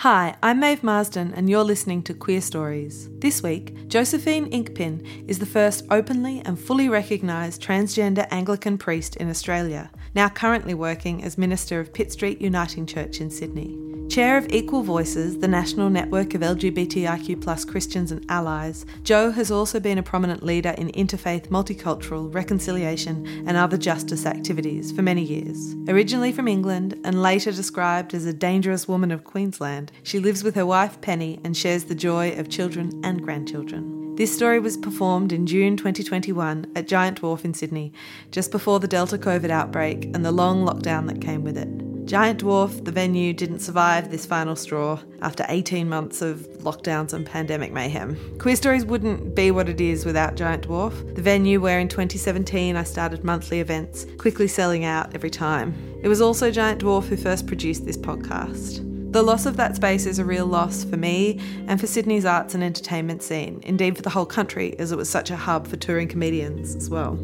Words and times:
Hi, 0.00 0.34
I'm 0.42 0.60
Maeve 0.60 0.82
Marsden, 0.82 1.34
and 1.34 1.50
you're 1.50 1.62
listening 1.62 2.02
to 2.04 2.14
Queerstories. 2.14 3.20
This 3.20 3.42
week, 3.42 3.86
Josephine 3.86 4.50
Inkpin 4.50 5.28
is 5.28 5.38
the 5.38 5.44
first 5.44 5.84
openly 5.90 6.40
and 6.46 6.58
fully 6.58 6.88
recognised 6.88 7.62
transgender 7.62 8.26
Anglican 8.30 8.78
priest 8.78 9.16
in 9.16 9.28
Australia, 9.28 9.90
now 10.14 10.30
currently 10.30 10.72
working 10.72 11.22
as 11.22 11.36
minister 11.36 11.80
of 11.80 11.92
Pitt 11.92 12.10
Street 12.10 12.40
Uniting 12.40 12.86
Church 12.86 13.20
in 13.20 13.28
Sydney. 13.28 13.89
Chair 14.10 14.36
of 14.36 14.52
Equal 14.52 14.82
Voices, 14.82 15.38
the 15.38 15.46
national 15.46 15.88
network 15.88 16.34
of 16.34 16.40
LGBTIQ 16.40 17.68
Christians 17.68 18.10
and 18.10 18.28
allies, 18.28 18.84
Jo 19.04 19.30
has 19.30 19.52
also 19.52 19.78
been 19.78 19.98
a 19.98 20.02
prominent 20.02 20.42
leader 20.42 20.70
in 20.70 20.88
interfaith, 20.88 21.46
multicultural, 21.46 22.34
reconciliation, 22.34 23.24
and 23.46 23.56
other 23.56 23.76
justice 23.76 24.26
activities 24.26 24.90
for 24.90 25.02
many 25.02 25.22
years. 25.22 25.76
Originally 25.86 26.32
from 26.32 26.48
England 26.48 26.98
and 27.04 27.22
later 27.22 27.52
described 27.52 28.12
as 28.12 28.26
a 28.26 28.32
dangerous 28.32 28.88
woman 28.88 29.12
of 29.12 29.22
Queensland, 29.22 29.92
she 30.02 30.18
lives 30.18 30.42
with 30.42 30.56
her 30.56 30.66
wife 30.66 31.00
Penny 31.00 31.38
and 31.44 31.56
shares 31.56 31.84
the 31.84 31.94
joy 31.94 32.32
of 32.32 32.48
children 32.48 33.00
and 33.04 33.22
grandchildren. 33.22 34.16
This 34.16 34.34
story 34.34 34.58
was 34.58 34.76
performed 34.76 35.32
in 35.32 35.46
June 35.46 35.76
2021 35.76 36.72
at 36.74 36.88
Giant 36.88 37.22
Dwarf 37.22 37.44
in 37.44 37.54
Sydney, 37.54 37.92
just 38.32 38.50
before 38.50 38.80
the 38.80 38.88
Delta 38.88 39.18
COVID 39.18 39.50
outbreak 39.50 40.06
and 40.06 40.24
the 40.24 40.32
long 40.32 40.66
lockdown 40.66 41.06
that 41.06 41.20
came 41.20 41.44
with 41.44 41.56
it. 41.56 41.89
Giant 42.10 42.42
Dwarf, 42.42 42.84
the 42.84 42.90
venue, 42.90 43.32
didn't 43.32 43.60
survive 43.60 44.10
this 44.10 44.26
final 44.26 44.56
straw 44.56 44.98
after 45.22 45.46
18 45.48 45.88
months 45.88 46.22
of 46.22 46.40
lockdowns 46.58 47.12
and 47.12 47.24
pandemic 47.24 47.72
mayhem. 47.72 48.16
Queerstories 48.36 48.84
wouldn't 48.84 49.36
be 49.36 49.52
what 49.52 49.68
it 49.68 49.80
is 49.80 50.04
without 50.04 50.34
Giant 50.34 50.66
Dwarf, 50.66 51.14
the 51.14 51.22
venue 51.22 51.60
where 51.60 51.78
in 51.78 51.88
2017 51.88 52.74
I 52.74 52.82
started 52.82 53.22
monthly 53.22 53.60
events, 53.60 54.06
quickly 54.18 54.48
selling 54.48 54.84
out 54.84 55.14
every 55.14 55.30
time. 55.30 55.72
It 56.02 56.08
was 56.08 56.20
also 56.20 56.50
Giant 56.50 56.82
Dwarf 56.82 57.04
who 57.04 57.16
first 57.16 57.46
produced 57.46 57.86
this 57.86 57.96
podcast. 57.96 58.84
The 59.12 59.22
loss 59.22 59.46
of 59.46 59.56
that 59.58 59.76
space 59.76 60.04
is 60.04 60.18
a 60.18 60.24
real 60.24 60.46
loss 60.46 60.82
for 60.82 60.96
me 60.96 61.38
and 61.68 61.80
for 61.80 61.86
Sydney's 61.86 62.24
arts 62.24 62.56
and 62.56 62.64
entertainment 62.64 63.22
scene, 63.22 63.60
indeed 63.62 63.94
for 63.94 64.02
the 64.02 64.10
whole 64.10 64.26
country, 64.26 64.76
as 64.80 64.90
it 64.90 64.98
was 64.98 65.08
such 65.08 65.30
a 65.30 65.36
hub 65.36 65.68
for 65.68 65.76
touring 65.76 66.08
comedians 66.08 66.74
as 66.74 66.90
well. 66.90 67.20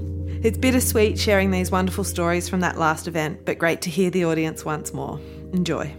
It's 0.46 0.56
bittersweet 0.56 1.18
sharing 1.18 1.50
these 1.50 1.72
wonderful 1.72 2.04
stories 2.04 2.48
from 2.48 2.60
that 2.60 2.78
last 2.78 3.08
event, 3.08 3.44
but 3.44 3.58
great 3.58 3.82
to 3.82 3.90
hear 3.90 4.10
the 4.10 4.26
audience 4.26 4.64
once 4.64 4.94
more. 4.94 5.18
Enjoy. 5.52 5.92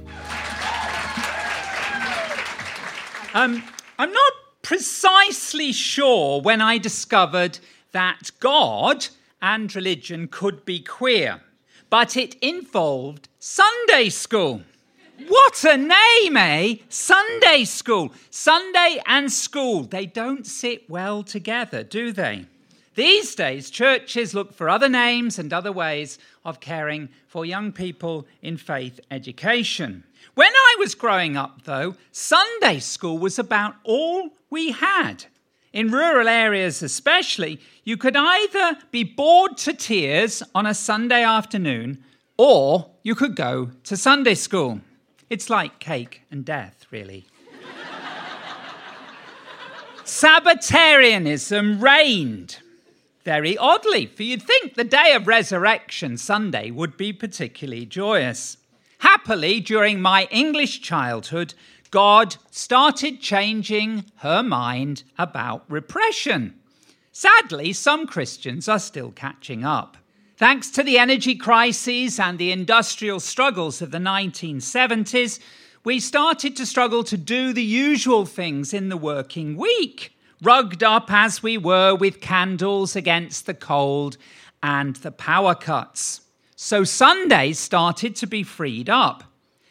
Um, 3.34 3.62
I'm 4.00 4.14
not 4.14 4.34
precisely 4.62 5.74
sure 5.74 6.40
when 6.40 6.62
I 6.62 6.78
discovered 6.78 7.60
that 7.92 8.32
God 8.40 9.08
and 9.42 9.76
religion 9.76 10.30
could 10.30 10.64
be 10.64 10.80
queer, 10.80 11.42
but 11.90 12.16
it 12.16 12.36
involved 12.36 13.28
Sunday 13.40 14.08
school. 14.08 14.62
What 15.28 15.62
a 15.66 15.76
name, 15.76 16.38
eh? 16.38 16.76
Sunday 16.88 17.66
school. 17.66 18.14
Sunday 18.30 19.02
and 19.06 19.30
school, 19.30 19.84
they 19.84 20.06
don't 20.06 20.48
sit 20.48 20.90
well 20.90 21.22
together, 21.22 21.84
do 21.84 22.14
they? 22.14 22.46
These 22.98 23.36
days, 23.36 23.70
churches 23.70 24.34
look 24.34 24.56
for 24.56 24.68
other 24.68 24.90
names 24.90 25.38
and 25.38 25.54
other 25.54 25.72
ways 25.72 26.18
of 26.44 26.60
caring 26.60 27.10
for 27.28 27.46
young 27.46 27.72
people 27.72 28.26
in 28.42 28.58
faith 28.58 29.00
education. 29.12 30.04
When 30.34 30.52
I 30.52 30.76
was 30.80 30.96
growing 30.96 31.38
up, 31.38 31.66
though, 31.66 31.94
Sunday 32.12 32.80
school 32.80 33.20
was 33.20 33.38
about 33.38 33.76
all 33.84 34.32
we 34.50 34.72
had. 34.72 35.26
In 35.74 35.92
rural 35.92 36.28
areas, 36.28 36.82
especially, 36.82 37.60
you 37.84 37.98
could 37.98 38.16
either 38.16 38.80
be 38.90 39.04
bored 39.04 39.58
to 39.58 39.74
tears 39.74 40.42
on 40.56 40.66
a 40.66 40.74
Sunday 40.74 41.24
afternoon 41.24 42.04
or 42.36 42.90
you 43.04 43.14
could 43.14 43.36
go 43.36 43.70
to 43.84 43.96
Sunday 43.96 44.34
school. 44.34 44.82
It's 45.30 45.52
like 45.52 45.78
cake 45.78 46.24
and 46.32 46.44
death, 46.44 46.88
really. 46.90 47.28
Sabbatarianism 50.04 51.80
reigned 51.80 52.58
very 53.28 53.58
oddly, 53.58 54.06
for 54.06 54.24
you'd 54.24 54.42
think 54.42 54.76
the 54.76 54.86
day 54.86 55.12
of 55.14 55.28
resurrection, 55.28 56.16
Sunday, 56.16 56.72
would 56.72 56.96
be 56.96 57.12
particularly 57.12 57.86
joyous. 57.86 58.56
Happily, 59.00 59.60
during 59.60 60.00
my 60.00 60.30
English 60.32 60.80
childhood, 60.80 61.54
God 61.92 62.38
started 62.52 63.20
changing 63.20 64.06
her 64.20 64.42
mind 64.42 65.04
about 65.18 65.66
repression. 65.68 66.54
Sadly, 67.12 67.74
some 67.74 68.08
Christians 68.08 68.70
are 68.70 68.80
still 68.80 69.12
catching 69.12 69.66
up. 69.66 69.98
Thanks 70.38 70.70
to 70.70 70.82
the 70.82 70.98
energy 70.98 71.36
crises 71.36 72.22
and 72.22 72.40
the 72.40 72.54
industrial 72.54 73.20
struggles 73.20 73.82
of 73.82 73.92
the 73.92 73.98
1970s, 73.98 75.42
we 75.84 76.00
started 76.00 76.56
to 76.56 76.66
struggle 76.66 77.04
to 77.04 77.18
do 77.18 77.52
the 77.52 77.62
usual 77.62 78.26
things 78.26 78.74
in 78.74 78.88
the 78.88 78.96
working 78.96 79.58
week 79.58 80.14
rugged 80.42 80.84
up 80.84 81.12
as 81.12 81.42
we 81.42 81.58
were 81.58 81.96
with 81.96 82.22
candles 82.22 82.96
against 82.96 83.46
the 83.46 83.54
cold 83.54 84.18
and 84.62 84.96
the 84.98 85.12
power 85.12 85.56
cuts. 85.56 86.22
So 86.56 86.84
Sundays 86.84 87.60
started 87.60 88.16
to 88.18 88.28
be 88.28 88.44
freed 88.44 88.90
up, 88.90 89.24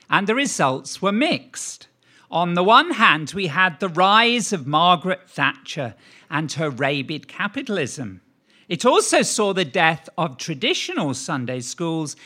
and 0.09 0.27
the 0.27 0.35
results 0.35 1.03
were 1.03 1.13
mixed. 1.13 1.89
On 2.31 2.55
the 2.55 2.65
one 2.65 2.93
hand, 2.93 3.33
we 3.35 3.49
had 3.49 3.79
the 3.79 3.89
rise 3.89 4.53
of 4.53 4.67
Margaret 4.67 5.29
Thatcher 5.29 5.95
and 6.31 6.51
her 6.53 6.71
rabid 6.71 7.29
capitalism. 7.29 8.21
It 8.69 8.85
also 8.85 9.23
saw 9.23 9.53
the 9.53 9.65
death 9.65 10.09
of 10.19 10.37
traditional 10.37 11.15
Sunday 11.15 11.61
schools 11.61 12.17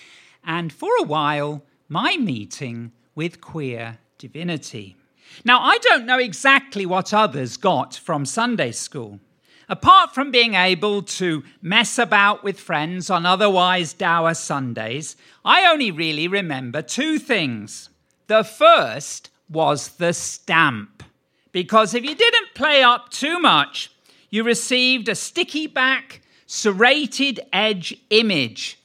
and, 0.44 0.72
for 0.72 0.90
a 0.98 1.04
while, 1.04 1.62
my 1.88 2.16
meeting 2.16 2.92
with 3.14 3.40
queer 3.40 3.98
divinity. 4.16 4.96
Now, 5.44 5.60
I 5.60 5.78
don't 5.78 6.06
know 6.06 6.18
exactly 6.18 6.86
what 6.86 7.14
others 7.14 7.56
got 7.56 7.94
from 7.94 8.24
Sunday 8.24 8.72
school. 8.72 9.20
Apart 9.68 10.14
from 10.14 10.32
being 10.32 10.54
able 10.54 11.02
to 11.02 11.44
mess 11.62 11.96
about 11.96 12.42
with 12.42 12.58
friends 12.58 13.08
on 13.08 13.24
otherwise 13.24 13.92
dour 13.92 14.34
Sundays, 14.34 15.16
I 15.44 15.70
only 15.70 15.92
really 15.92 16.26
remember 16.26 16.82
two 16.82 17.18
things. 17.18 17.88
The 18.26 18.42
first 18.42 19.30
was 19.48 19.90
the 19.90 20.12
stamp, 20.12 21.04
because 21.52 21.94
if 21.94 22.04
you 22.04 22.14
didn't 22.14 22.54
play 22.54 22.82
up 22.82 23.10
too 23.10 23.38
much, 23.38 23.92
you 24.28 24.42
received 24.42 25.08
a 25.08 25.14
sticky 25.14 25.68
back, 25.68 26.20
serrated 26.46 27.40
edge 27.52 27.96
image 28.10 28.78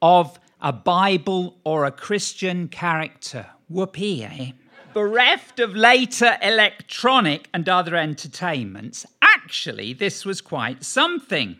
of 0.00 0.40
a 0.60 0.72
Bible 0.72 1.56
or 1.64 1.84
a 1.84 1.92
Christian 1.92 2.68
character. 2.68 3.46
Whoopee, 3.68 4.24
eh? 4.24 4.52
Bereft 4.92 5.60
of 5.60 5.74
later 5.74 6.36
electronic 6.42 7.48
and 7.52 7.68
other 7.68 7.96
entertainments, 7.96 9.06
actually, 9.20 9.92
this 9.92 10.24
was 10.24 10.40
quite 10.40 10.84
something. 10.84 11.56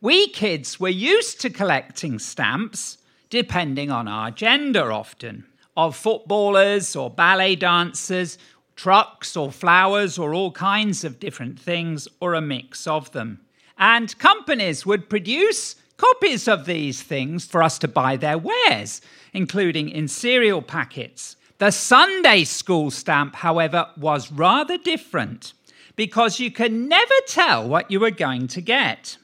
We 0.00 0.28
kids 0.28 0.78
were 0.78 0.88
used 0.88 1.40
to 1.40 1.50
collecting 1.50 2.18
stamps, 2.18 2.98
depending 3.30 3.90
on 3.90 4.08
our 4.08 4.30
gender 4.30 4.92
often, 4.92 5.44
of 5.76 5.96
footballers 5.96 6.94
or 6.94 7.10
ballet 7.10 7.56
dancers, 7.56 8.38
trucks 8.76 9.36
or 9.36 9.50
flowers 9.50 10.18
or 10.18 10.32
all 10.32 10.52
kinds 10.52 11.02
of 11.04 11.18
different 11.18 11.58
things, 11.58 12.06
or 12.20 12.34
a 12.34 12.40
mix 12.40 12.86
of 12.86 13.10
them. 13.12 13.40
And 13.76 14.16
companies 14.18 14.86
would 14.86 15.10
produce 15.10 15.74
copies 15.96 16.46
of 16.46 16.64
these 16.64 17.02
things 17.02 17.44
for 17.44 17.62
us 17.62 17.78
to 17.80 17.88
buy 17.88 18.16
their 18.16 18.38
wares, 18.38 19.00
including 19.32 19.88
in 19.88 20.06
cereal 20.08 20.62
packets. 20.62 21.36
The 21.58 21.72
Sunday 21.72 22.44
school 22.44 22.90
stamp, 22.92 23.34
however, 23.34 23.88
was 23.96 24.30
rather 24.30 24.78
different 24.78 25.54
because 25.96 26.38
you 26.38 26.52
could 26.52 26.72
never 26.72 27.14
tell 27.26 27.68
what 27.68 27.90
you 27.90 27.98
were 27.98 28.12
going 28.12 28.46
to 28.48 28.60
get. 28.60 29.16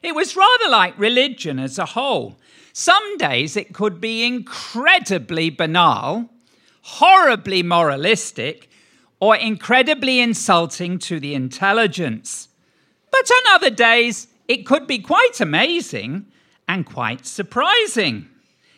It 0.00 0.14
was 0.14 0.36
rather 0.36 0.68
like 0.68 0.96
religion 0.96 1.58
as 1.58 1.78
a 1.78 1.86
whole. 1.86 2.38
Some 2.72 3.18
days 3.18 3.56
it 3.56 3.74
could 3.74 4.00
be 4.00 4.24
incredibly 4.24 5.50
banal, 5.50 6.30
horribly 6.82 7.64
moralistic, 7.64 8.70
or 9.18 9.34
incredibly 9.34 10.20
insulting 10.20 11.00
to 11.00 11.18
the 11.18 11.34
intelligence. 11.34 12.48
But 13.10 13.28
on 13.28 13.54
other 13.54 13.70
days, 13.70 14.28
it 14.46 14.66
could 14.66 14.86
be 14.86 15.00
quite 15.00 15.40
amazing 15.40 16.26
and 16.68 16.86
quite 16.86 17.26
surprising. 17.26 18.28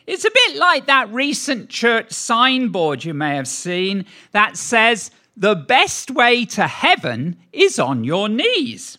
It's 0.09 0.25
a 0.25 0.31
bit 0.31 0.55
like 0.55 0.87
that 0.87 1.13
recent 1.13 1.69
church 1.69 2.13
signboard 2.13 3.03
you 3.03 3.13
may 3.13 3.35
have 3.35 3.47
seen 3.47 4.07
that 4.31 4.57
says, 4.57 5.11
The 5.37 5.53
best 5.53 6.09
way 6.09 6.45
to 6.45 6.65
heaven 6.65 7.37
is 7.53 7.77
on 7.77 8.03
your 8.03 8.27
knees. 8.27 8.97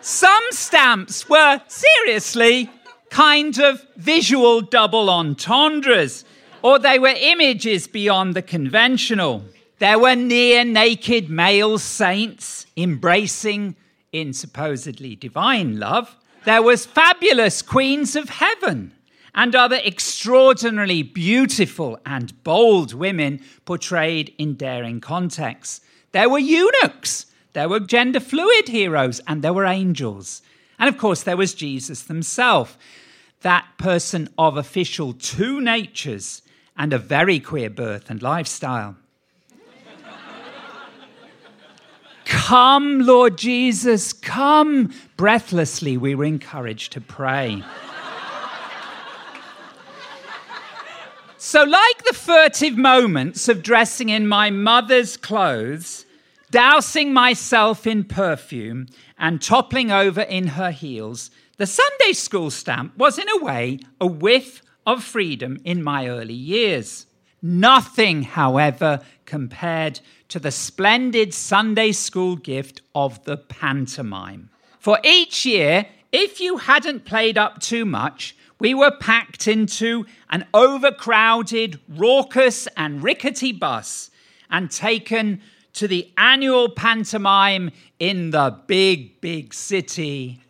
Some 0.00 0.44
stamps 0.50 1.28
were 1.28 1.60
seriously 1.66 2.70
kind 3.10 3.58
of 3.58 3.84
visual 3.96 4.60
double 4.60 5.10
entendres, 5.10 6.24
or 6.62 6.78
they 6.78 7.00
were 7.00 7.08
images 7.08 7.88
beyond 7.88 8.34
the 8.36 8.42
conventional. 8.42 9.42
There 9.80 9.98
were 9.98 10.14
near 10.14 10.64
naked 10.64 11.28
male 11.28 11.76
saints 11.80 12.66
embracing 12.76 13.74
in 14.12 14.32
supposedly 14.32 15.16
divine 15.16 15.80
love. 15.80 16.16
There 16.46 16.62
was 16.62 16.86
fabulous 16.86 17.60
queens 17.60 18.16
of 18.16 18.30
heaven 18.30 18.92
and 19.34 19.54
other 19.54 19.76
extraordinarily 19.84 21.02
beautiful 21.02 22.00
and 22.06 22.42
bold 22.42 22.94
women 22.94 23.42
portrayed 23.66 24.34
in 24.38 24.54
daring 24.54 25.00
contexts. 25.00 25.82
There 26.12 26.30
were 26.30 26.38
eunuchs 26.38 27.26
there 27.56 27.70
were 27.70 27.80
gender 27.80 28.20
fluid 28.20 28.68
heroes 28.68 29.18
and 29.26 29.40
there 29.40 29.54
were 29.54 29.64
angels. 29.64 30.42
And 30.78 30.90
of 30.90 30.98
course, 30.98 31.22
there 31.22 31.38
was 31.38 31.54
Jesus 31.54 32.06
himself, 32.06 32.76
that 33.40 33.66
person 33.78 34.28
of 34.36 34.58
official 34.58 35.14
two 35.14 35.62
natures 35.62 36.42
and 36.76 36.92
a 36.92 36.98
very 36.98 37.40
queer 37.40 37.70
birth 37.70 38.10
and 38.10 38.20
lifestyle. 38.20 38.96
Come, 42.26 43.00
Lord 43.00 43.38
Jesus, 43.38 44.12
come. 44.12 44.92
Breathlessly, 45.16 45.96
we 45.96 46.14
were 46.14 46.24
encouraged 46.24 46.92
to 46.92 47.00
pray. 47.00 47.62
so, 51.38 51.64
like 51.64 52.04
the 52.04 52.14
furtive 52.14 52.76
moments 52.76 53.48
of 53.48 53.62
dressing 53.62 54.10
in 54.10 54.28
my 54.28 54.50
mother's 54.50 55.16
clothes, 55.16 56.04
dousing 56.50 57.12
myself 57.12 57.86
in 57.86 58.04
perfume 58.04 58.86
and 59.18 59.40
toppling 59.40 59.90
over 59.90 60.20
in 60.20 60.48
her 60.48 60.70
heels, 60.70 61.30
the 61.56 61.66
Sunday 61.66 62.12
school 62.12 62.50
stamp 62.50 62.96
was, 62.98 63.18
in 63.18 63.28
a 63.30 63.42
way, 63.42 63.78
a 64.00 64.06
whiff 64.06 64.62
of 64.86 65.02
freedom 65.02 65.58
in 65.64 65.82
my 65.82 66.08
early 66.08 66.34
years. 66.34 67.06
Nothing, 67.42 68.22
however, 68.22 69.00
compared 69.24 70.00
to 70.28 70.38
the 70.38 70.50
splendid 70.50 71.34
Sunday 71.34 71.92
school 71.92 72.36
gift 72.36 72.80
of 72.94 73.24
the 73.24 73.36
pantomime. 73.36 74.50
For 74.78 74.98
each 75.04 75.44
year, 75.44 75.86
if 76.12 76.40
you 76.40 76.58
hadn't 76.58 77.04
played 77.04 77.36
up 77.36 77.60
too 77.60 77.84
much, 77.84 78.36
we 78.58 78.72
were 78.72 78.96
packed 79.00 79.46
into 79.48 80.06
an 80.30 80.46
overcrowded, 80.54 81.78
raucous, 81.88 82.66
and 82.76 83.02
rickety 83.02 83.52
bus 83.52 84.10
and 84.50 84.70
taken 84.70 85.40
to 85.74 85.86
the 85.86 86.10
annual 86.16 86.70
pantomime 86.70 87.70
in 87.98 88.30
the 88.30 88.58
big, 88.66 89.20
big 89.20 89.52
city 89.52 90.40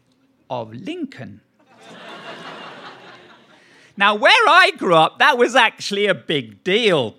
of 0.48 0.72
Lincoln. 0.72 1.40
Now, 3.96 4.14
where 4.14 4.32
I 4.32 4.72
grew 4.76 4.94
up, 4.94 5.18
that 5.18 5.38
was 5.38 5.54
actually 5.54 6.06
a 6.06 6.14
big 6.14 6.62
deal 6.62 7.16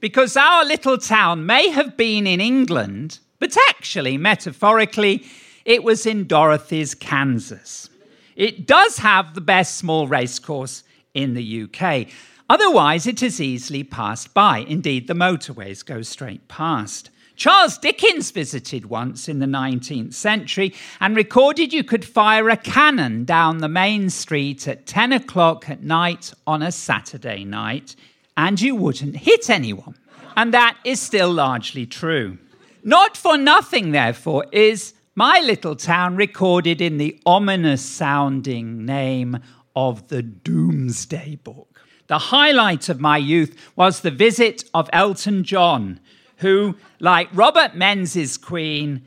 because 0.00 0.36
our 0.36 0.64
little 0.64 0.98
town 0.98 1.46
may 1.46 1.68
have 1.70 1.96
been 1.96 2.26
in 2.26 2.40
England, 2.40 3.18
but 3.38 3.56
actually, 3.68 4.16
metaphorically, 4.16 5.24
it 5.64 5.84
was 5.84 6.06
in 6.06 6.26
Dorothy's, 6.26 6.94
Kansas. 6.94 7.88
It 8.34 8.66
does 8.66 8.98
have 8.98 9.34
the 9.34 9.40
best 9.40 9.76
small 9.76 10.06
racecourse 10.06 10.84
in 11.14 11.34
the 11.34 11.62
UK. 11.62 12.08
Otherwise, 12.48 13.06
it 13.06 13.22
is 13.22 13.40
easily 13.40 13.82
passed 13.82 14.34
by. 14.34 14.58
Indeed, 14.58 15.08
the 15.08 15.14
motorways 15.14 15.84
go 15.84 16.02
straight 16.02 16.46
past. 16.48 17.10
Charles 17.36 17.76
Dickens 17.76 18.30
visited 18.30 18.86
once 18.86 19.28
in 19.28 19.40
the 19.40 19.46
19th 19.46 20.14
century 20.14 20.74
and 21.00 21.14
recorded 21.14 21.70
you 21.70 21.84
could 21.84 22.04
fire 22.04 22.48
a 22.48 22.56
cannon 22.56 23.24
down 23.24 23.58
the 23.58 23.68
main 23.68 24.08
street 24.08 24.66
at 24.66 24.86
10 24.86 25.12
o'clock 25.12 25.68
at 25.68 25.82
night 25.82 26.32
on 26.46 26.62
a 26.62 26.72
Saturday 26.72 27.44
night 27.44 27.94
and 28.38 28.58
you 28.60 28.74
wouldn't 28.74 29.16
hit 29.16 29.50
anyone. 29.50 29.96
And 30.34 30.52
that 30.54 30.78
is 30.84 31.00
still 31.00 31.30
largely 31.30 31.84
true. 31.84 32.38
Not 32.82 33.16
for 33.16 33.36
nothing, 33.36 33.90
therefore, 33.90 34.46
is 34.50 34.94
my 35.14 35.40
little 35.40 35.76
town 35.76 36.16
recorded 36.16 36.80
in 36.80 36.96
the 36.96 37.20
ominous 37.26 37.82
sounding 37.82 38.86
name 38.86 39.38
of 39.74 40.08
the 40.08 40.22
Domesday 40.22 41.38
Book. 41.42 41.82
The 42.06 42.18
highlight 42.18 42.88
of 42.88 43.00
my 43.00 43.18
youth 43.18 43.56
was 43.76 44.00
the 44.00 44.10
visit 44.10 44.64
of 44.72 44.88
Elton 44.92 45.42
John 45.42 46.00
who, 46.36 46.76
like 47.00 47.28
Robert 47.32 47.74
Menzies' 47.74 48.36
queen, 48.36 49.02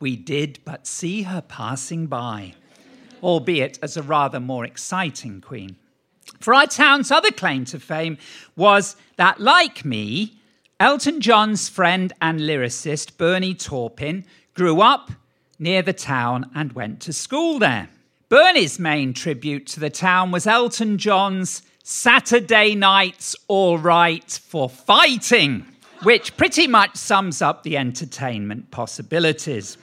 we 0.00 0.16
did 0.16 0.58
but 0.64 0.86
see 0.86 1.22
her 1.22 1.40
passing 1.40 2.06
by, 2.06 2.54
albeit 3.22 3.78
as 3.82 3.96
a 3.96 4.02
rather 4.02 4.40
more 4.40 4.64
exciting 4.64 5.40
queen. 5.40 5.76
For 6.40 6.54
our 6.54 6.66
town's 6.66 7.10
other 7.10 7.30
claim 7.30 7.64
to 7.66 7.80
fame 7.80 8.18
was 8.56 8.96
that, 9.16 9.40
like 9.40 9.84
me, 9.84 10.38
Elton 10.80 11.20
John's 11.20 11.68
friend 11.68 12.12
and 12.20 12.40
lyricist 12.40 13.16
Bernie 13.16 13.54
Taupin 13.54 14.24
grew 14.54 14.80
up 14.80 15.10
near 15.58 15.82
the 15.82 15.92
town 15.92 16.50
and 16.54 16.72
went 16.72 17.00
to 17.00 17.12
school 17.12 17.58
there. 17.58 17.88
Bernie's 18.28 18.78
main 18.78 19.14
tribute 19.14 19.66
to 19.68 19.80
the 19.80 19.90
town 19.90 20.30
was 20.30 20.46
Elton 20.46 20.98
John's 20.98 21.62
Saturday 21.82 22.74
Nights 22.74 23.36
All 23.46 23.78
Right 23.78 24.30
for 24.30 24.68
Fighting 24.68 25.66
which 26.04 26.36
pretty 26.36 26.66
much 26.66 26.96
sums 26.96 27.42
up 27.42 27.62
the 27.62 27.76
entertainment 27.76 28.70
possibilities. 28.70 29.78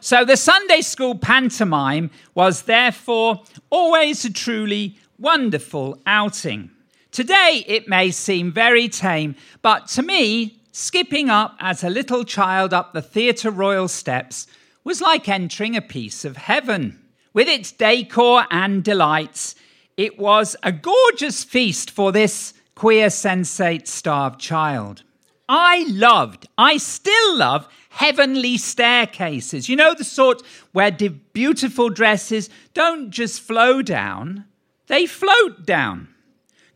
So 0.00 0.24
the 0.24 0.36
Sunday 0.36 0.80
school 0.80 1.16
pantomime 1.16 2.10
was 2.34 2.62
therefore 2.62 3.42
always 3.70 4.24
a 4.24 4.32
truly 4.32 4.98
wonderful 5.18 5.98
outing. 6.06 6.70
Today 7.10 7.64
it 7.66 7.88
may 7.88 8.10
seem 8.10 8.52
very 8.52 8.88
tame, 8.88 9.36
but 9.62 9.88
to 9.88 10.02
me, 10.02 10.60
skipping 10.72 11.30
up 11.30 11.56
as 11.60 11.82
a 11.82 11.90
little 11.90 12.24
child 12.24 12.74
up 12.74 12.92
the 12.92 13.02
Theatre 13.02 13.50
Royal 13.50 13.88
steps 13.88 14.46
was 14.84 15.00
like 15.00 15.28
entering 15.28 15.76
a 15.76 15.82
piece 15.82 16.24
of 16.24 16.36
heaven. 16.36 17.00
With 17.32 17.48
its 17.48 17.72
decor 17.72 18.44
and 18.50 18.84
delights, 18.84 19.54
it 19.96 20.18
was 20.18 20.56
a 20.62 20.72
gorgeous 20.72 21.42
feast 21.42 21.90
for 21.90 22.12
this 22.12 22.54
queer, 22.74 23.08
sensate, 23.08 23.88
starved 23.88 24.38
child. 24.38 25.02
I 25.48 25.86
loved, 25.88 26.46
I 26.58 26.76
still 26.76 27.36
love 27.36 27.68
heavenly 27.90 28.56
staircases. 28.58 29.68
You 29.68 29.76
know, 29.76 29.94
the 29.94 30.04
sort 30.04 30.42
where 30.72 30.90
beautiful 30.90 31.88
dresses 31.88 32.50
don't 32.74 33.10
just 33.10 33.40
flow 33.40 33.80
down, 33.82 34.44
they 34.88 35.06
float 35.06 35.64
down. 35.64 36.08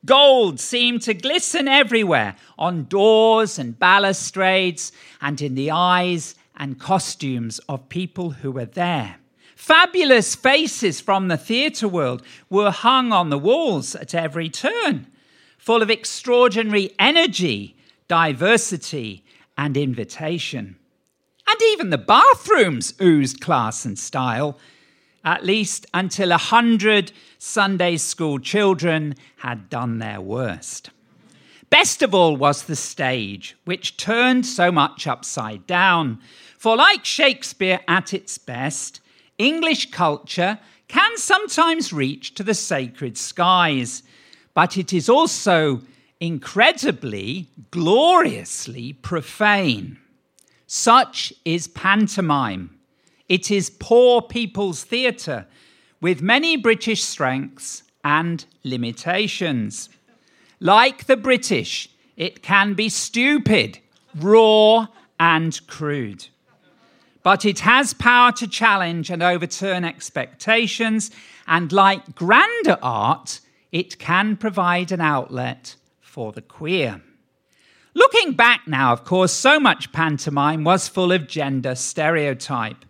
Gold 0.04 0.60
seemed 0.60 1.02
to 1.02 1.14
glisten 1.14 1.68
everywhere 1.68 2.36
on 2.58 2.84
doors 2.84 3.58
and 3.58 3.78
balustrades 3.78 4.92
and 5.20 5.42
in 5.42 5.54
the 5.54 5.70
eyes 5.70 6.34
and 6.56 6.80
costumes 6.80 7.58
of 7.68 7.88
people 7.88 8.30
who 8.30 8.50
were 8.50 8.64
there. 8.64 9.16
Fabulous 9.56 10.34
faces 10.34 11.02
from 11.02 11.28
the 11.28 11.36
theatre 11.36 11.88
world 11.88 12.22
were 12.48 12.70
hung 12.70 13.12
on 13.12 13.28
the 13.28 13.38
walls 13.38 13.94
at 13.94 14.14
every 14.14 14.48
turn, 14.48 15.06
full 15.58 15.82
of 15.82 15.90
extraordinary 15.90 16.92
energy 16.98 17.76
diversity, 18.10 19.22
and 19.56 19.76
invitation. 19.76 20.74
And 21.48 21.62
even 21.68 21.90
the 21.90 21.96
bathrooms 21.96 22.92
oozed 23.00 23.40
class 23.40 23.84
and 23.84 23.96
style, 23.96 24.58
at 25.24 25.44
least 25.44 25.86
until 25.94 26.32
a 26.32 26.36
hundred 26.36 27.12
Sunday 27.38 27.96
school 27.98 28.40
children 28.40 29.14
had 29.36 29.70
done 29.70 29.98
their 29.98 30.20
worst. 30.20 30.90
Best 31.70 32.02
of 32.02 32.12
all 32.12 32.36
was 32.36 32.64
the 32.64 32.74
stage, 32.74 33.56
which 33.64 33.96
turned 33.96 34.44
so 34.44 34.72
much 34.72 35.06
upside 35.06 35.64
down. 35.68 36.18
For, 36.58 36.76
like 36.76 37.04
Shakespeare 37.04 37.78
at 37.86 38.12
its 38.12 38.38
best, 38.38 39.00
English 39.38 39.92
culture 39.92 40.58
can 40.88 41.16
sometimes 41.16 41.92
reach 41.92 42.34
to 42.34 42.42
the 42.42 42.54
sacred 42.54 43.16
skies, 43.16 44.02
but 44.52 44.76
it 44.76 44.92
is 44.92 45.08
also 45.08 45.80
incredibly, 46.20 47.48
gloriously 47.70 48.92
profane. 48.92 49.98
Such 50.66 51.32
is 51.44 51.66
pantomime. 51.66 52.78
It 53.28 53.50
is 53.50 53.70
poor 53.70 54.22
people's 54.22 54.84
theatre 54.84 55.46
with 56.00 56.22
many 56.22 56.56
British 56.56 57.02
strengths 57.02 57.82
and 58.04 58.44
limitations. 58.64 59.88
Like 60.60 61.06
the 61.06 61.16
British, 61.16 61.88
it 62.16 62.42
can 62.42 62.74
be 62.74 62.88
stupid, 62.88 63.78
raw, 64.14 64.88
and 65.18 65.66
crude. 65.66 66.26
but 67.22 67.44
it 67.44 67.60
has 67.60 67.94
power 67.94 68.32
to 68.32 68.46
challenge 68.46 69.10
and 69.10 69.22
overturn 69.22 69.84
expectations, 69.84 71.10
and 71.46 71.72
like 71.72 72.14
grander 72.14 72.78
art, 72.82 73.40
it 73.72 73.98
can 73.98 74.36
provide 74.36 74.90
an 74.90 75.00
outlet 75.00 75.76
for 76.10 76.32
the 76.32 76.42
queer. 76.42 77.00
Looking 77.94 78.32
back 78.32 78.66
now, 78.66 78.92
of 78.92 79.04
course, 79.04 79.32
so 79.32 79.60
much 79.60 79.92
pantomime 79.92 80.64
was 80.64 80.88
full 80.88 81.12
of 81.12 81.28
gender 81.28 81.76
stereotype. 81.76 82.84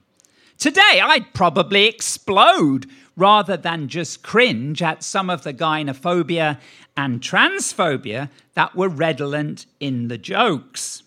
Today, 0.57 1.03
I'd 1.03 1.35
probably 1.35 1.87
explode 1.87 2.87
rather 3.17 3.59
than 3.59 3.89
just 3.89 4.23
cringe 4.23 4.81
at 4.81 5.03
some 5.03 5.29
of 5.29 5.43
the 5.43 5.53
gynophobia 5.53 6.59
and 6.97 7.21
transphobia 7.21 8.31
that 8.55 8.75
were 8.75 8.89
redolent 8.89 9.67
in 9.81 10.09
the 10.09 10.19
jokes. 10.19 11.03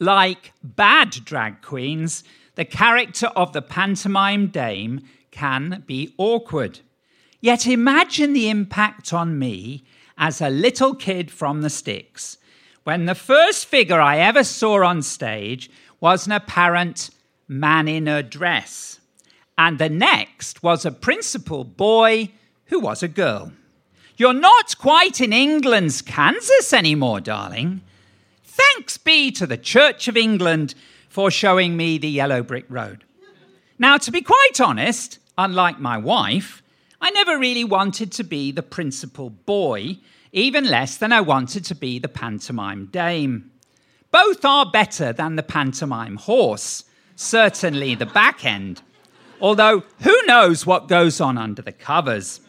Like 0.00 0.52
bad 0.64 1.10
drag 1.10 1.62
queens, 1.62 2.24
the 2.56 2.64
character 2.64 3.28
of 3.28 3.52
the 3.52 3.62
pantomime 3.62 4.48
dame 4.48 5.02
can 5.30 5.84
be 5.86 6.12
awkward. 6.18 6.80
Yet 7.40 7.68
imagine 7.68 8.32
the 8.32 8.50
impact 8.50 9.12
on 9.12 9.38
me 9.38 9.84
as 10.18 10.40
a 10.40 10.50
little 10.50 10.94
kid 10.94 11.30
from 11.30 11.62
the 11.62 11.70
sticks 11.70 12.38
when 12.86 13.06
the 13.06 13.16
first 13.16 13.66
figure 13.66 14.00
I 14.00 14.18
ever 14.18 14.44
saw 14.44 14.84
on 14.84 15.02
stage 15.02 15.68
was 16.00 16.26
an 16.26 16.32
apparent 16.32 17.10
man 17.48 17.88
in 17.88 18.06
a 18.06 18.22
dress, 18.22 19.00
and 19.58 19.78
the 19.78 19.88
next 19.88 20.62
was 20.62 20.84
a 20.84 20.92
principal 20.92 21.64
boy 21.64 22.30
who 22.66 22.78
was 22.78 23.02
a 23.02 23.08
girl. 23.08 23.50
You're 24.16 24.32
not 24.32 24.78
quite 24.78 25.20
in 25.20 25.32
England's 25.32 26.00
Kansas 26.00 26.72
anymore, 26.72 27.20
darling. 27.20 27.80
Thanks 28.44 28.98
be 28.98 29.32
to 29.32 29.48
the 29.48 29.58
Church 29.58 30.06
of 30.06 30.16
England 30.16 30.74
for 31.08 31.30
showing 31.30 31.76
me 31.76 31.98
the 31.98 32.08
yellow 32.08 32.42
brick 32.42 32.66
road. 32.68 33.02
Now, 33.80 33.98
to 33.98 34.12
be 34.12 34.22
quite 34.22 34.60
honest, 34.60 35.18
unlike 35.36 35.80
my 35.80 35.98
wife, 35.98 36.62
I 37.06 37.10
never 37.10 37.38
really 37.38 37.62
wanted 37.62 38.10
to 38.12 38.24
be 38.24 38.50
the 38.50 38.64
principal 38.64 39.30
boy 39.30 39.98
even 40.32 40.64
less 40.64 40.96
than 40.96 41.12
I 41.12 41.20
wanted 41.20 41.64
to 41.66 41.76
be 41.76 42.00
the 42.00 42.08
pantomime 42.08 42.86
dame. 42.86 43.52
Both 44.10 44.44
are 44.44 44.68
better 44.68 45.12
than 45.12 45.36
the 45.36 45.44
pantomime 45.44 46.16
horse, 46.16 46.82
certainly 47.14 47.94
the 47.94 48.06
back 48.06 48.44
end. 48.44 48.82
Although, 49.40 49.84
who 50.00 50.20
knows 50.26 50.66
what 50.66 50.88
goes 50.88 51.20
on 51.20 51.38
under 51.38 51.62
the 51.62 51.70
covers? 51.70 52.40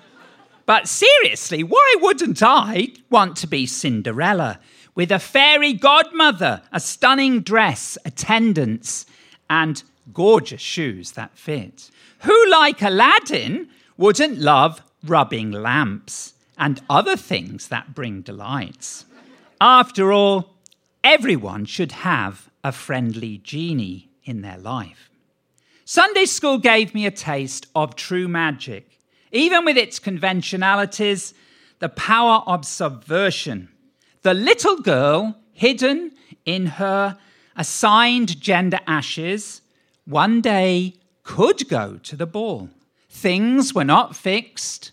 But 0.65 0.87
seriously, 0.87 1.61
why 1.61 1.95
wouldn't 1.99 2.41
I 2.41 2.93
want 3.11 3.37
to 3.37 3.47
be 3.47 3.67
Cinderella 3.67 4.59
with 4.95 5.11
a 5.11 5.19
fairy 5.19 5.73
godmother, 5.73 6.63
a 6.71 6.79
stunning 6.79 7.41
dress, 7.41 7.95
attendants, 8.05 9.05
and 9.51 9.83
gorgeous 10.11 10.61
shoes 10.61 11.11
that 11.11 11.37
fit? 11.37 11.91
Who, 12.21 12.49
like 12.49 12.81
Aladdin, 12.81 13.69
wouldn't 13.97 14.37
love 14.39 14.81
rubbing 15.03 15.51
lamps? 15.51 16.33
and 16.57 16.81
other 16.89 17.15
things 17.15 17.67
that 17.67 17.93
bring 17.93 18.21
delights. 18.21 19.05
After 19.61 20.11
all, 20.11 20.55
everyone 21.03 21.65
should 21.65 21.91
have 21.91 22.49
a 22.63 22.71
friendly 22.71 23.37
genie 23.37 24.09
in 24.23 24.41
their 24.41 24.57
life. 24.57 25.09
Sunday 25.85 26.25
school 26.25 26.57
gave 26.57 26.93
me 26.93 27.05
a 27.05 27.11
taste 27.11 27.67
of 27.75 27.95
true 27.95 28.27
magic, 28.27 28.99
even 29.31 29.63
with 29.63 29.77
its 29.77 29.99
conventionalities, 29.99 31.33
the 31.79 31.89
power 31.89 32.43
of 32.47 32.65
subversion. 32.65 33.69
The 34.23 34.33
little 34.33 34.77
girl 34.77 35.37
hidden 35.53 36.11
in 36.43 36.65
her 36.65 37.17
assigned 37.55 38.41
gender 38.41 38.79
ashes 38.87 39.61
one 40.05 40.41
day 40.41 40.95
could 41.23 41.69
go 41.69 41.97
to 42.03 42.15
the 42.15 42.25
ball. 42.25 42.69
Things 43.17 43.73
were 43.73 43.83
not 43.83 44.15
fixed, 44.15 44.91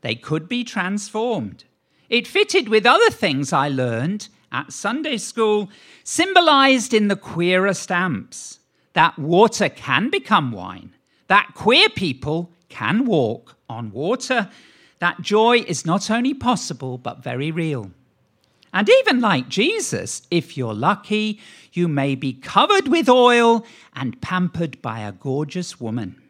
they 0.00 0.14
could 0.14 0.48
be 0.48 0.62
transformed. 0.62 1.64
It 2.08 2.28
fitted 2.28 2.68
with 2.68 2.86
other 2.86 3.10
things 3.10 3.52
I 3.52 3.68
learned 3.68 4.28
at 4.52 4.72
Sunday 4.72 5.16
school, 5.16 5.68
symbolized 6.04 6.94
in 6.94 7.08
the 7.08 7.16
queerer 7.16 7.74
stamps 7.74 8.60
that 8.92 9.18
water 9.18 9.68
can 9.68 10.10
become 10.10 10.52
wine, 10.52 10.94
that 11.26 11.54
queer 11.54 11.88
people 11.88 12.52
can 12.68 13.04
walk 13.04 13.56
on 13.68 13.90
water, 13.90 14.48
that 15.00 15.20
joy 15.20 15.58
is 15.58 15.84
not 15.84 16.08
only 16.08 16.34
possible 16.34 16.98
but 16.98 17.24
very 17.24 17.50
real. 17.50 17.90
And 18.72 18.88
even 18.88 19.20
like 19.20 19.48
Jesus, 19.48 20.22
if 20.30 20.56
you're 20.56 20.72
lucky, 20.72 21.40
you 21.72 21.88
may 21.88 22.14
be 22.14 22.32
covered 22.32 22.86
with 22.86 23.08
oil 23.08 23.66
and 23.92 24.22
pampered 24.22 24.80
by 24.80 25.00
a 25.00 25.10
gorgeous 25.10 25.80
woman. 25.80 26.22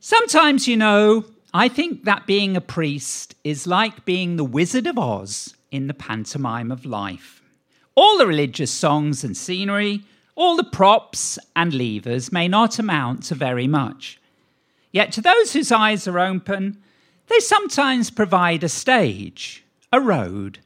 Sometimes, 0.00 0.68
you 0.68 0.76
know, 0.76 1.24
I 1.52 1.68
think 1.68 2.04
that 2.04 2.26
being 2.26 2.56
a 2.56 2.60
priest 2.60 3.34
is 3.42 3.66
like 3.66 4.04
being 4.04 4.36
the 4.36 4.44
Wizard 4.44 4.86
of 4.86 4.96
Oz 4.96 5.56
in 5.72 5.88
the 5.88 5.94
pantomime 5.94 6.70
of 6.70 6.86
life. 6.86 7.42
All 7.96 8.16
the 8.16 8.26
religious 8.26 8.70
songs 8.70 9.24
and 9.24 9.36
scenery, 9.36 10.04
all 10.36 10.54
the 10.54 10.62
props 10.62 11.36
and 11.56 11.74
levers 11.74 12.30
may 12.30 12.46
not 12.46 12.78
amount 12.78 13.24
to 13.24 13.34
very 13.34 13.66
much. 13.66 14.20
Yet 14.92 15.10
to 15.12 15.20
those 15.20 15.52
whose 15.52 15.72
eyes 15.72 16.06
are 16.06 16.20
open, 16.20 16.80
they 17.26 17.40
sometimes 17.40 18.10
provide 18.10 18.62
a 18.62 18.68
stage, 18.68 19.64
a 19.92 20.00
road, 20.00 20.60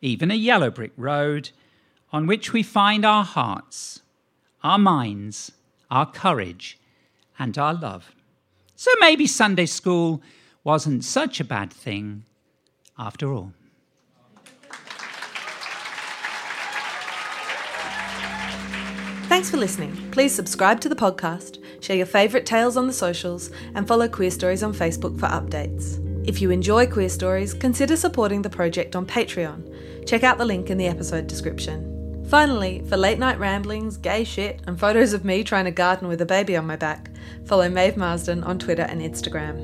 even 0.00 0.30
a 0.30 0.34
yellow 0.34 0.70
brick 0.70 0.92
road, 0.96 1.50
on 2.14 2.26
which 2.26 2.54
we 2.54 2.62
find 2.62 3.04
our 3.04 3.24
hearts, 3.24 4.00
our 4.62 4.78
minds, 4.78 5.52
our 5.90 6.10
courage, 6.10 6.78
and 7.38 7.58
our 7.58 7.74
love. 7.74 8.14
So 8.76 8.90
maybe 9.00 9.26
Sunday 9.26 9.66
school 9.66 10.22
wasn't 10.62 11.04
such 11.04 11.40
a 11.40 11.44
bad 11.44 11.72
thing 11.72 12.24
after 12.98 13.32
all. 13.32 13.52
Thanks 19.28 19.50
for 19.50 19.56
listening. 19.56 20.10
Please 20.10 20.34
subscribe 20.34 20.80
to 20.80 20.88
the 20.88 20.94
podcast, 20.94 21.62
share 21.82 21.96
your 21.96 22.06
favourite 22.06 22.46
tales 22.46 22.76
on 22.76 22.86
the 22.86 22.92
socials, 22.92 23.50
and 23.74 23.86
follow 23.86 24.06
Queerstories 24.06 24.64
on 24.64 24.72
Facebook 24.72 25.18
for 25.18 25.26
updates. 25.26 26.00
If 26.28 26.40
you 26.40 26.50
enjoy 26.50 26.86
Queerstories, 26.86 27.58
consider 27.58 27.96
supporting 27.96 28.42
the 28.42 28.50
project 28.50 28.94
on 28.96 29.06
Patreon. 29.06 30.06
Check 30.06 30.22
out 30.22 30.38
the 30.38 30.44
link 30.44 30.70
in 30.70 30.78
the 30.78 30.86
episode 30.86 31.26
description. 31.26 31.93
Finally, 32.34 32.82
for 32.88 32.96
late 32.96 33.20
night 33.20 33.38
ramblings, 33.38 33.96
gay 33.96 34.24
shit, 34.24 34.60
and 34.66 34.76
photos 34.76 35.12
of 35.12 35.24
me 35.24 35.44
trying 35.44 35.66
to 35.66 35.70
garden 35.70 36.08
with 36.08 36.20
a 36.20 36.26
baby 36.26 36.56
on 36.56 36.66
my 36.66 36.74
back, 36.74 37.08
follow 37.46 37.68
Maeve 37.68 37.96
Marsden 37.96 38.42
on 38.42 38.58
Twitter 38.58 38.82
and 38.82 39.00
Instagram. 39.00 39.54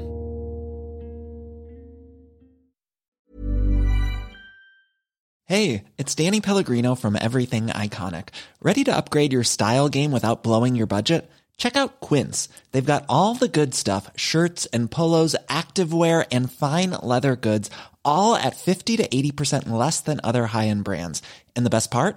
Hey, 5.46 5.82
it's 5.98 6.14
Danny 6.14 6.40
Pellegrino 6.40 6.94
from 6.94 7.18
Everything 7.20 7.66
Iconic. 7.70 8.28
Ready 8.62 8.84
to 8.84 8.96
upgrade 8.96 9.32
your 9.32 9.42
style 9.42 9.88
game 9.88 10.12
without 10.12 10.44
blowing 10.44 10.76
your 10.76 10.86
budget? 10.86 11.28
Check 11.56 11.74
out 11.74 11.98
Quince. 11.98 12.48
They've 12.70 12.86
got 12.86 13.04
all 13.08 13.34
the 13.34 13.48
good 13.48 13.74
stuff 13.74 14.12
shirts 14.14 14.66
and 14.66 14.88
polos, 14.88 15.34
activewear, 15.48 16.24
and 16.30 16.52
fine 16.52 16.90
leather 17.02 17.34
goods, 17.34 17.68
all 18.04 18.36
at 18.36 18.54
50 18.54 18.98
to 18.98 19.08
80% 19.08 19.68
less 19.68 19.98
than 19.98 20.20
other 20.22 20.46
high 20.46 20.68
end 20.68 20.84
brands. 20.84 21.20
And 21.56 21.66
the 21.66 21.70
best 21.70 21.90
part? 21.90 22.16